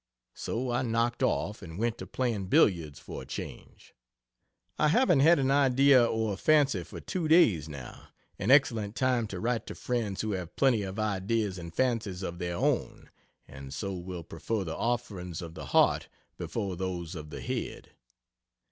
[0.33, 3.93] So I knocked off, and went to playing billiards for a change.
[4.79, 8.07] I haven't had an idea or a fancy for two days, now
[8.39, 12.39] an excellent time to write to friends who have plenty of ideas and fancies of
[12.39, 13.11] their own,
[13.47, 17.91] and so will prefer the offerings of the heart before those of the head.